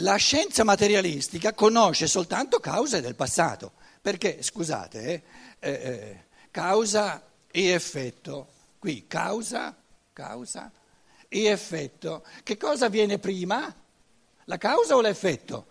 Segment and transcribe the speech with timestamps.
[0.00, 5.22] La scienza materialistica conosce soltanto cause del passato, perché, scusate, eh,
[5.58, 7.20] eh, eh, causa
[7.50, 8.48] e effetto,
[8.78, 9.74] qui causa,
[10.12, 10.70] causa
[11.26, 13.74] e effetto, che cosa viene prima?
[14.44, 15.66] La causa o l'effetto?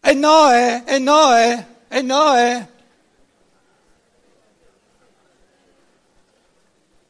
[0.00, 2.66] E no, eh, e no, eh, e no, eh.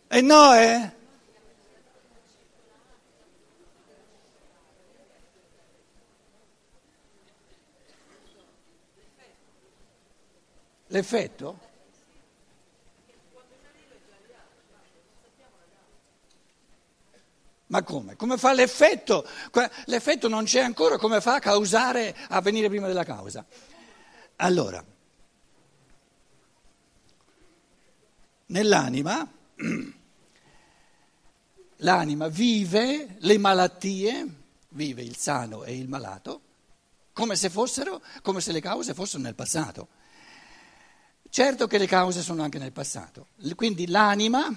[0.08, 0.52] E no,
[10.90, 11.68] L'effetto?
[17.66, 18.16] Ma come?
[18.16, 19.24] Come fa l'effetto?
[19.86, 23.44] L'effetto non c'è ancora, come fa a causare, a venire prima della causa?
[24.36, 24.84] Allora,
[28.46, 29.30] nell'anima,
[31.76, 34.26] l'anima vive le malattie,
[34.70, 36.40] vive il sano e il malato,
[37.12, 39.98] come se fossero, come se le cause fossero nel passato.
[41.32, 44.52] Certo che le cause sono anche nel passato, quindi l'anima,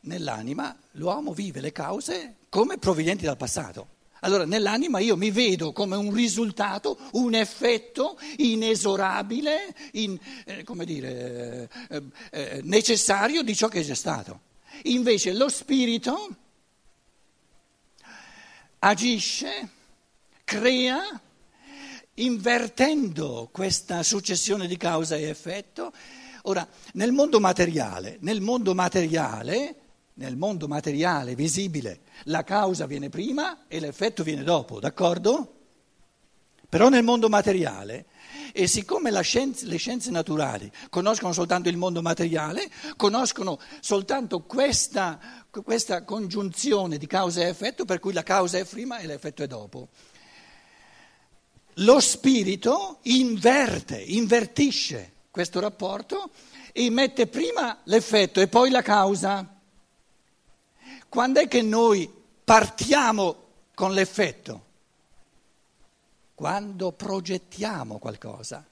[0.00, 3.96] nell'anima l'uomo vive le cause come provenienti dal passato.
[4.20, 11.70] Allora nell'anima io mi vedo come un risultato, un effetto inesorabile, in, eh, come dire,
[11.88, 12.02] eh,
[12.32, 14.40] eh, necessario di ciò che è già stato.
[14.82, 16.36] Invece lo spirito
[18.80, 19.70] agisce,
[20.44, 21.18] crea
[22.20, 25.92] invertendo questa successione di causa e effetto.
[26.42, 29.76] Ora, nel mondo materiale, nel mondo materiale,
[30.14, 35.54] nel mondo materiale visibile, la causa viene prima e l'effetto viene dopo, d'accordo?
[36.68, 38.06] Però nel mondo materiale,
[38.52, 45.18] e siccome scienza, le scienze naturali conoscono soltanto il mondo materiale, conoscono soltanto questa,
[45.50, 49.46] questa congiunzione di causa e effetto, per cui la causa è prima e l'effetto è
[49.46, 49.88] dopo
[51.80, 56.30] lo spirito inverte, invertisce questo rapporto
[56.72, 59.46] e mette prima l'effetto e poi la causa.
[61.08, 62.10] Quando è che noi
[62.44, 63.36] partiamo
[63.74, 64.68] con l'effetto?
[66.34, 68.66] Quando progettiamo qualcosa,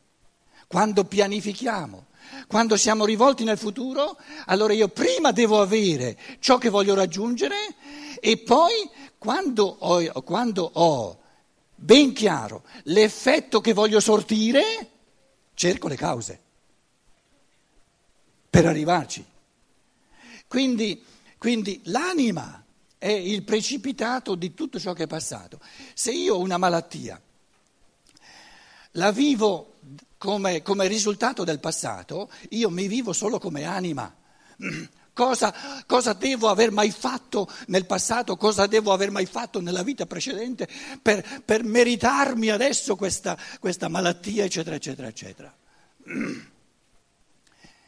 [0.66, 2.06] quando pianifichiamo,
[2.46, 7.56] quando siamo rivolti nel futuro, allora io prima devo avere ciò che voglio raggiungere
[8.20, 8.88] e poi
[9.18, 11.17] quando ho, quando ho
[11.80, 14.90] ben chiaro l'effetto che voglio sortire,
[15.54, 16.40] cerco le cause
[18.50, 19.24] per arrivarci.
[20.48, 21.04] Quindi,
[21.38, 22.64] quindi l'anima
[22.98, 25.60] è il precipitato di tutto ciò che è passato.
[25.94, 27.20] Se io ho una malattia,
[28.92, 29.74] la vivo
[30.16, 34.12] come, come risultato del passato, io mi vivo solo come anima.
[35.18, 35.52] Cosa,
[35.84, 40.68] cosa, devo aver mai fatto nel passato, cosa devo aver mai fatto nella vita precedente
[41.02, 45.52] per, per meritarmi adesso questa, questa malattia, eccetera, eccetera, eccetera.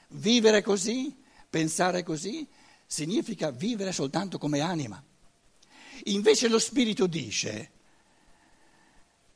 [0.08, 1.16] Vivere così,
[1.48, 2.44] pensare così,
[2.84, 5.00] significa vivere soltanto come anima.
[6.06, 7.70] Invece lo Spirito dice,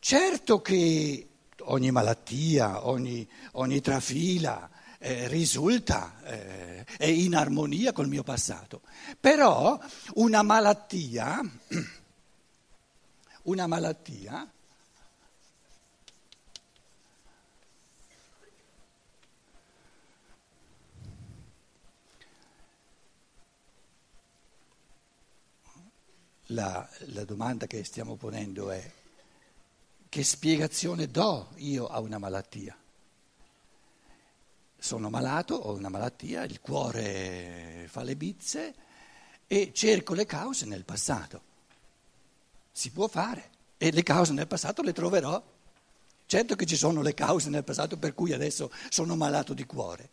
[0.00, 1.28] certo che
[1.60, 4.69] ogni malattia, ogni, ogni trafila,
[5.04, 8.81] eh, risulta, eh, è in armonia col mio passato.
[9.20, 9.78] Però
[10.15, 11.41] una malattia,
[13.44, 14.48] una malattia
[26.48, 28.92] La, la, domanda che stiamo ponendo è
[30.10, 32.76] che spiegazione do io a una malattia?
[34.84, 38.75] Sono malato, ho una malattia, il cuore fa le bizze
[39.47, 41.41] e cerco le cause nel passato.
[42.71, 45.43] Si può fare e le cause nel passato le troverò.
[46.27, 50.11] Certo che ci sono le cause nel passato per cui adesso sono malato di cuore.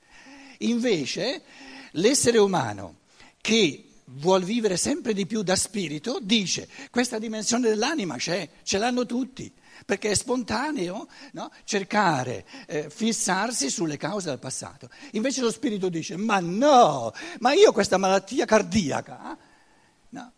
[0.60, 1.44] Invece
[1.92, 3.00] l'essere umano
[3.42, 9.06] che vuol vivere sempre di più da spirito dice questa dimensione dell'anima c'è, ce l'hanno
[9.06, 9.52] tutti
[9.86, 11.52] perché è spontaneo no?
[11.64, 14.90] cercare, eh, fissarsi sulle cause del passato.
[15.12, 19.38] Invece lo spirito dice, ma no, ma io ho questa malattia cardiaca,
[20.10, 20.32] no?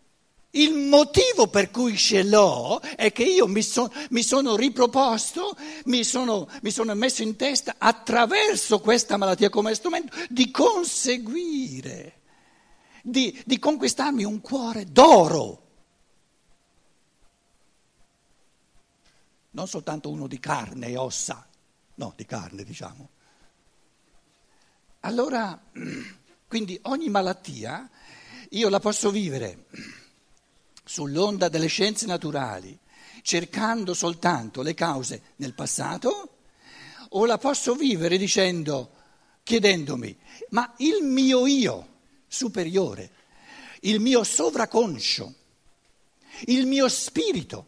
[0.56, 5.56] il motivo per cui ce l'ho è che io mi, so, mi sono riproposto,
[5.86, 12.20] mi sono, mi sono messo in testa attraverso questa malattia come strumento di conseguire,
[13.02, 15.63] di, di conquistarmi un cuore d'oro.
[19.54, 21.48] Non soltanto uno di carne e ossa,
[21.96, 23.10] no, di carne diciamo.
[25.02, 25.60] Allora,
[26.48, 27.90] quindi ogni malattia
[28.50, 29.66] io la posso vivere
[30.86, 32.78] sull'onda delle scienze naturali,
[33.22, 36.38] cercando soltanto le cause nel passato
[37.10, 38.92] o la posso vivere dicendo,
[39.44, 40.18] chiedendomi,
[40.50, 41.88] ma il mio io
[42.28, 43.12] superiore,
[43.82, 45.34] il mio sovraconscio,
[46.46, 47.68] il mio spirito,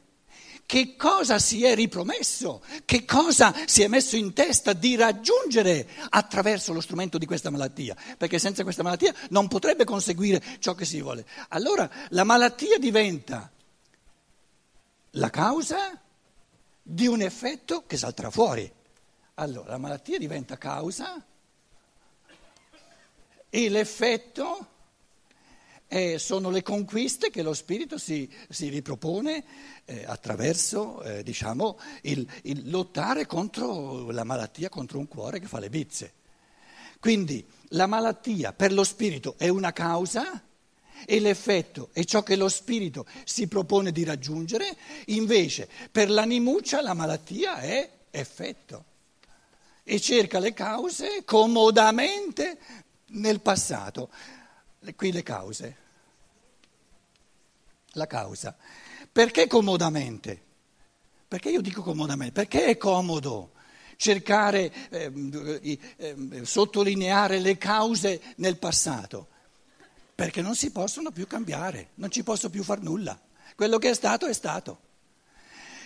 [0.66, 6.74] che cosa si è ripromesso, che cosa si è messo in testa di raggiungere attraverso
[6.74, 11.02] lo strumento di questa malattia, perché senza questa malattia non potrebbe conseguire ciò che si
[11.02, 11.26] vuole.
[11.50, 13.52] Allora la malattia diventa
[15.12, 16.00] la causa
[16.82, 18.72] di un effetto che salterà fuori.
[19.36, 21.24] Allora la malattia diventa causa
[23.50, 24.68] e l'effetto
[25.96, 29.46] eh, sono le conquiste che lo spirito si, si ripropone
[29.86, 35.60] eh, attraverso eh, diciamo, il, il lottare contro la malattia, contro un cuore che fa
[35.60, 36.12] le bizze.
[37.00, 40.44] Quindi la malattia per lo spirito è una causa
[41.06, 44.76] e l'effetto è ciò che lo spirito si propone di raggiungere,
[45.06, 48.84] invece per l'animuccia la malattia è effetto
[49.82, 52.58] e cerca le cause comodamente
[53.12, 54.10] nel passato.
[54.94, 55.84] Qui le cause.
[57.96, 58.56] La causa.
[59.12, 60.42] Perché comodamente?
[61.28, 62.34] Perché io dico comodamente?
[62.34, 63.52] Perché è comodo
[63.96, 69.28] cercare, eh, eh, sottolineare le cause nel passato?
[70.14, 73.20] Perché non si possono più cambiare, non ci posso più far nulla.
[73.56, 74.80] Quello che è stato è stato.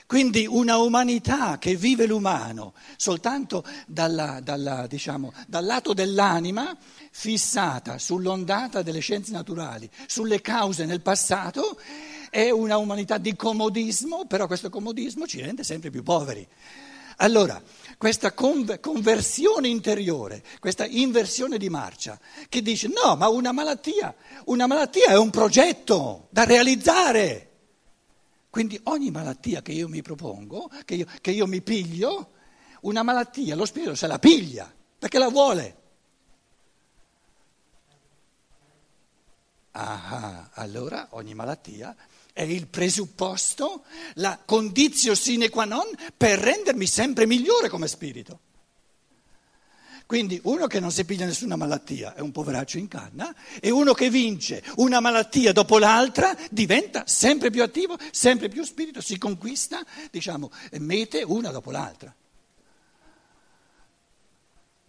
[0.10, 6.76] Quindi una umanità che vive l'umano soltanto dalla, dalla, diciamo, dal lato dell'anima,
[7.12, 11.80] fissata sull'ondata delle scienze naturali, sulle cause nel passato,
[12.30, 16.48] è una umanità di comodismo, però questo comodismo ci rende sempre più poveri.
[17.22, 17.62] Allora,
[17.98, 22.18] questa conversione interiore, questa inversione di marcia,
[22.48, 24.16] che dice no, ma una malattia,
[24.46, 27.48] una malattia è un progetto da realizzare.
[28.50, 32.32] Quindi ogni malattia che io mi propongo, che io, che io mi piglio,
[32.82, 35.79] una malattia, lo spirito se la piglia, perché la vuole.
[39.82, 41.96] Ah, allora ogni malattia
[42.34, 43.84] è il presupposto,
[44.16, 45.86] la condizio sine qua non
[46.18, 48.40] per rendermi sempre migliore come spirito.
[50.06, 53.94] Quindi uno che non si piglia nessuna malattia è un poveraccio in canna e uno
[53.94, 59.82] che vince una malattia dopo l'altra diventa sempre più attivo, sempre più spirito, si conquista,
[60.12, 62.14] diciamo, mete una dopo l'altra.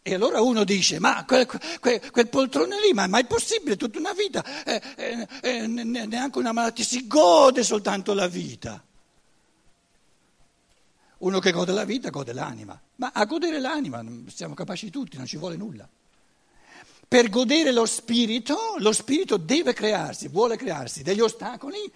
[0.03, 1.47] E allora uno dice, ma quel,
[1.79, 6.39] quel, quel poltrone lì, ma, ma, è possibile tutta una vita, eh, eh, eh, neanche
[6.39, 8.83] una malattia, si gode soltanto la vita.
[11.19, 15.27] Uno che gode la vita gode l'anima, ma a godere l'anima siamo capaci tutti, non
[15.27, 15.87] ci vuole nulla.
[17.07, 21.93] Per godere lo spirito, lo spirito deve crearsi, vuole crearsi degli ostacoli,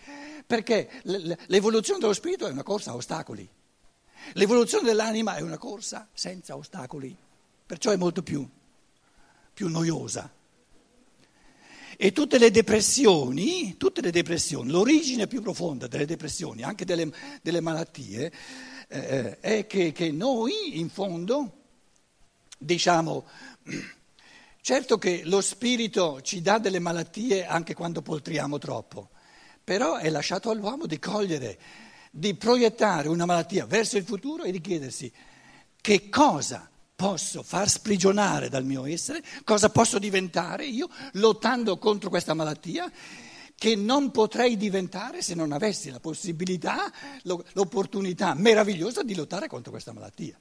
[0.46, 0.90] perché
[1.46, 3.48] l'evoluzione dello spirito è una corsa a ostacoli.
[4.34, 7.16] L'evoluzione dell'anima è una corsa senza ostacoli,
[7.66, 8.46] perciò è molto più,
[9.52, 10.32] più noiosa.
[11.96, 17.60] E tutte le depressioni, tutte le depressioni, l'origine più profonda delle depressioni, anche delle, delle
[17.60, 18.32] malattie,
[18.88, 21.62] eh, è che, che noi in fondo
[22.58, 23.24] diciamo,
[24.60, 29.10] certo che lo spirito ci dà delle malattie anche quando poltriamo troppo,
[29.62, 31.58] però è lasciato all'uomo di cogliere,
[32.10, 35.10] di proiettare una malattia verso il futuro e di chiedersi
[35.80, 42.34] che cosa posso far sprigionare dal mio essere, cosa posso diventare io lottando contro questa
[42.34, 42.90] malattia
[43.56, 49.92] che non potrei diventare se non avessi la possibilità, l'opportunità meravigliosa di lottare contro questa
[49.92, 50.38] malattia.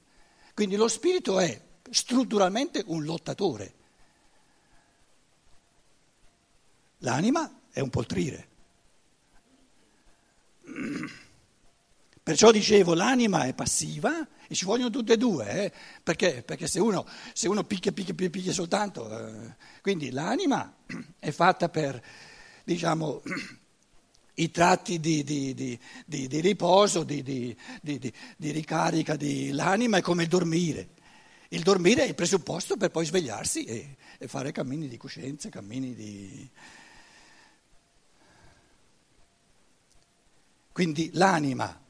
[0.52, 3.74] Quindi lo spirito è strutturalmente un lottatore.
[6.98, 8.48] L'anima è un poltrire.
[12.24, 15.72] Perciò dicevo, l'anima è passiva e ci vogliono tutte e due, eh?
[16.02, 20.74] perché, perché, se uno, se uno picchia, picchia, picchia soltanto, eh, quindi l'anima
[21.18, 22.02] è fatta per
[22.64, 23.20] diciamo,
[24.36, 27.54] i tratti di, di, di, di riposo, di,
[28.38, 30.88] ricarica dell'anima è come il dormire.
[31.48, 35.94] Il dormire è il presupposto per poi svegliarsi e, e fare cammini di coscienza, cammini
[35.94, 36.50] di...
[40.72, 41.83] Quindi l'anima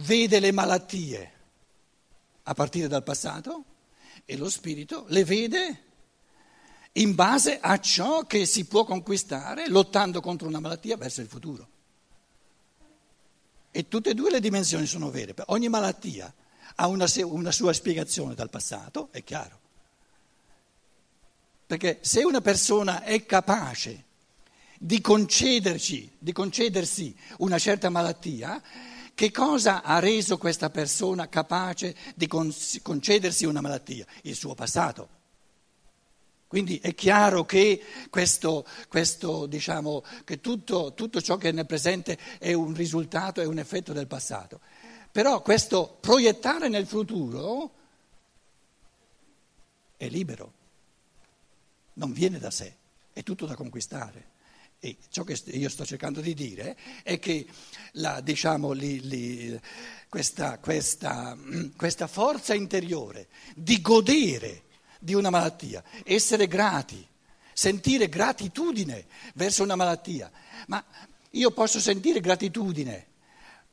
[0.00, 1.32] vede le malattie
[2.44, 3.64] a partire dal passato
[4.24, 5.84] e lo spirito le vede
[6.92, 11.68] in base a ciò che si può conquistare lottando contro una malattia verso il futuro.
[13.70, 15.34] E tutte e due le dimensioni sono vere.
[15.46, 16.32] Ogni malattia
[16.74, 19.58] ha una, una sua spiegazione dal passato, è chiaro.
[21.66, 24.04] Perché se una persona è capace
[24.76, 25.00] di
[26.18, 28.60] di concedersi una certa malattia,
[29.20, 34.06] Che cosa ha reso questa persona capace di concedersi una malattia?
[34.22, 35.08] Il suo passato.
[36.46, 42.16] Quindi è chiaro che, questo, questo, diciamo, che tutto, tutto ciò che è nel presente
[42.38, 44.58] è un risultato, è un effetto del passato.
[45.12, 47.72] Però questo proiettare nel futuro
[49.98, 50.52] è libero,
[51.92, 52.74] non viene da sé,
[53.12, 54.28] è tutto da conquistare.
[54.82, 57.46] E ciò che io sto cercando di dire è che
[57.92, 59.60] la, diciamo, li, li,
[60.08, 61.36] questa, questa,
[61.76, 64.62] questa forza interiore di godere
[64.98, 67.06] di una malattia, essere grati,
[67.52, 70.30] sentire gratitudine verso una malattia.
[70.68, 70.82] Ma
[71.32, 73.08] io posso sentire gratitudine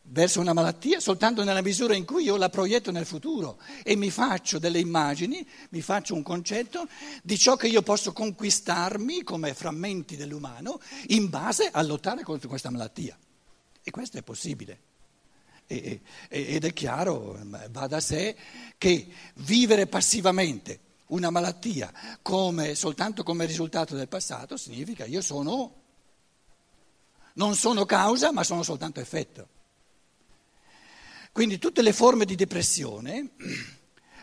[0.09, 4.09] verso una malattia soltanto nella misura in cui io la proietto nel futuro e mi
[4.09, 6.87] faccio delle immagini, mi faccio un concetto
[7.23, 12.69] di ciò che io posso conquistarmi come frammenti dell'umano in base a lottare contro questa
[12.69, 13.17] malattia.
[13.83, 14.79] E questo è possibile.
[15.67, 17.37] ed è chiaro,
[17.71, 18.35] va da sé,
[18.77, 25.73] che vivere passivamente una malattia come, soltanto come risultato del passato significa io sono,
[27.33, 29.55] non sono causa ma sono soltanto effetto.
[31.37, 33.33] Quindi tutte le forme di depressione,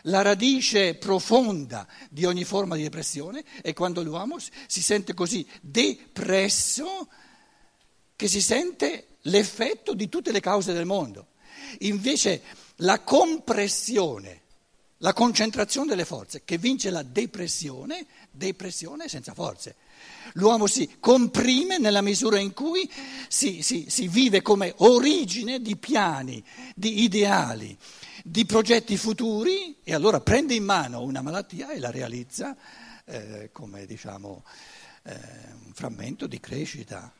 [0.01, 7.07] la radice profonda di ogni forma di depressione è quando l'uomo si sente così depresso
[8.17, 11.27] che si sente l'effetto di tutte le cause del mondo.
[11.79, 12.41] Invece
[12.79, 14.41] la compressione
[14.97, 19.75] la concentrazione delle forze che vince la depressione, depressione senza forze.
[20.33, 22.89] L'uomo si comprime nella misura in cui
[23.27, 26.43] si, si, si vive come origine di piani,
[26.75, 27.77] di ideali,
[28.23, 32.55] di progetti futuri e allora prende in mano una malattia e la realizza
[33.05, 34.43] eh, come diciamo,
[35.03, 35.13] eh,
[35.65, 37.13] un frammento di crescita.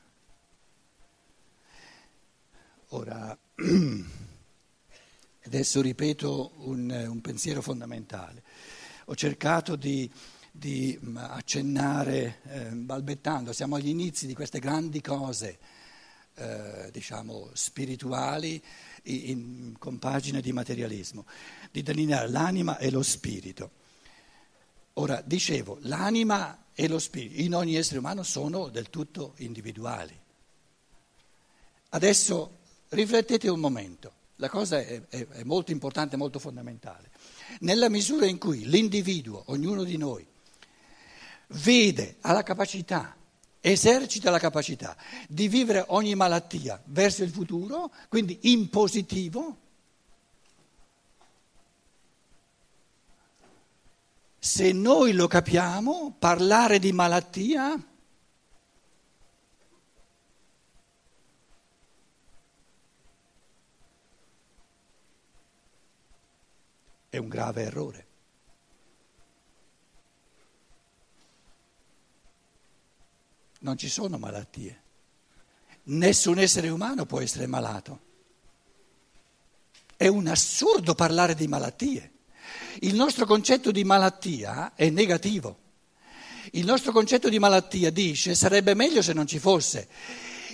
[2.89, 3.37] Ora.
[5.45, 8.41] Adesso ripeto un, un pensiero fondamentale.
[9.05, 10.11] Ho cercato di,
[10.57, 15.57] di mm, accennare, eh, balbettando, siamo agli inizi di queste grandi cose,
[16.35, 18.61] eh, diciamo, spirituali,
[19.03, 21.25] in, in, con pagine di materialismo,
[21.71, 23.71] di delineare l'anima e lo spirito.
[24.93, 30.17] Ora, dicevo, l'anima e lo spirito in ogni essere umano sono del tutto individuali.
[31.89, 32.57] Adesso
[32.89, 34.13] riflettete un momento.
[34.37, 37.11] La cosa è, è, è molto importante, molto fondamentale.
[37.59, 40.25] Nella misura in cui l'individuo, ognuno di noi,
[41.49, 43.15] vede, ha la capacità,
[43.59, 44.95] esercita la capacità
[45.27, 49.57] di vivere ogni malattia verso il futuro, quindi in positivo,
[54.39, 57.75] se noi lo capiamo, parlare di malattia
[67.09, 68.04] è un grave errore.
[73.65, 74.83] Non ci sono malattie.
[75.85, 77.99] Nessun essere umano può essere malato.
[79.97, 82.11] È un assurdo parlare di malattie.
[82.81, 85.57] Il nostro concetto di malattia è negativo.
[86.51, 89.87] Il nostro concetto di malattia dice sarebbe meglio se non ci fosse.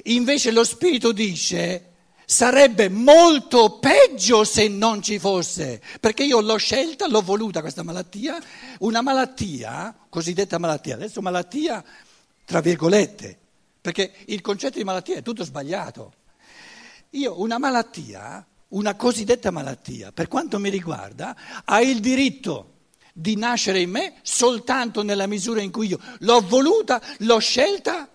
[0.04, 1.88] Invece lo spirito dice
[2.24, 8.42] Sarebbe molto peggio se non ci fosse, perché io l'ho scelta, l'ho voluta questa malattia,
[8.80, 11.84] una malattia, cosiddetta malattia, adesso malattia
[12.52, 13.40] tra virgolette,
[13.80, 16.12] perché il concetto di malattia è tutto sbagliato.
[17.12, 22.80] Io una malattia, una cosiddetta malattia, per quanto mi riguarda, ha il diritto
[23.14, 28.10] di nascere in me soltanto nella misura in cui io l'ho voluta, l'ho scelta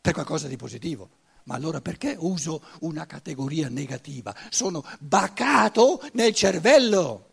[0.00, 1.10] per qualcosa di positivo.
[1.44, 4.32] Ma allora perché uso una categoria negativa?
[4.48, 7.30] Sono bacato nel cervello.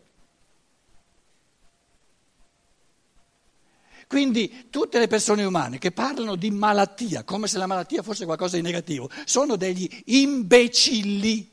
[4.10, 8.56] Quindi tutte le persone umane che parlano di malattia come se la malattia fosse qualcosa
[8.56, 11.48] di negativo sono degli imbecilli.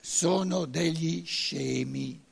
[0.00, 2.22] sono degli scemi.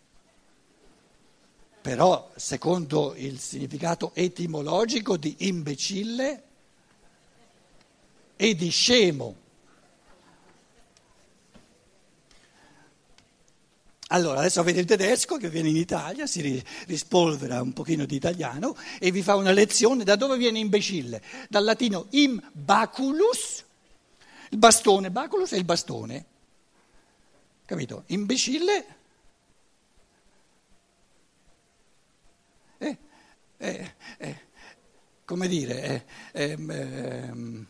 [1.81, 6.48] Però, secondo il significato etimologico di imbecille
[8.39, 9.35] e di scemo.
[14.11, 18.75] Allora, adesso avete il tedesco che viene in Italia, si rispolvera un pochino di italiano
[18.99, 20.05] e vi fa una lezione.
[20.05, 21.21] Da dove viene imbecille?
[21.51, 23.65] Dal latino im baculus,
[24.51, 26.25] il bastone, baculus è il bastone.
[27.67, 28.05] Capito?
[28.07, 28.97] Imbecille
[32.81, 32.97] Eh,
[33.57, 34.37] eh, eh,
[35.25, 37.67] come dire, eh, ehm, ehm,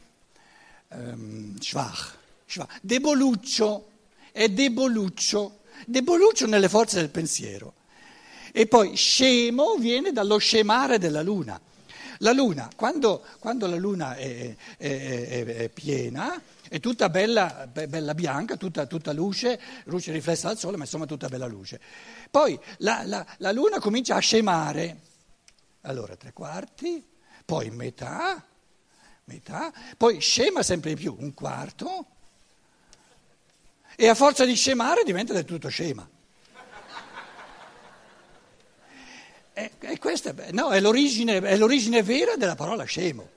[0.91, 2.17] ehm, schwach,
[2.47, 3.91] schwach, deboluccio,
[4.33, 7.75] è deboluccio, deboluccio nelle forze del pensiero.
[8.53, 11.61] E poi scemo viene dallo scemare della luna.
[12.23, 18.15] La luna, quando, quando la luna è, è, è, è, piena, è tutta bella, bella
[18.15, 21.81] bianca, tutta, tutta, luce, luce riflessa dal sole, ma insomma tutta bella luce.
[22.29, 25.01] Poi la, la, la luna comincia a scemare,
[25.83, 27.07] allora tre quarti,
[27.45, 28.45] poi metà,
[29.29, 32.07] metà, poi scema sempre di più, un quarto,
[33.95, 36.09] e a forza di scemare diventa del tutto scema.
[39.53, 43.37] E, e questa no, è, l'origine, è l'origine vera della parola scemo.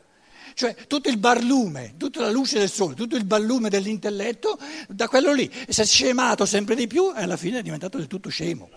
[0.53, 5.33] Cioè tutto il barlume, tutta la luce del sole, tutto il barlume dell'intelletto, da quello
[5.33, 8.69] lì, si è scemato sempre di più e alla fine è diventato del tutto scemo.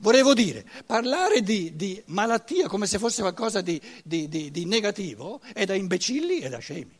[0.00, 5.64] Volevo dire, parlare di, di malattia come se fosse qualcosa di, di, di negativo è
[5.64, 6.96] da imbecilli e da scemi,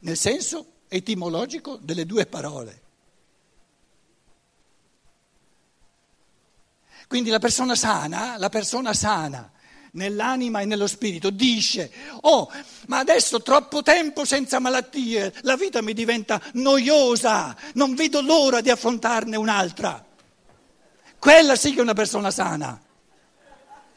[0.00, 2.80] nel senso etimologico delle due parole.
[7.06, 9.52] Quindi la persona sana, la persona sana
[9.92, 12.50] nell'anima e nello spirito dice, oh,
[12.86, 18.70] ma adesso troppo tempo senza malattie, la vita mi diventa noiosa, non vedo l'ora di
[18.70, 20.06] affrontarne un'altra.
[21.22, 22.76] Quella sì che è una persona sana.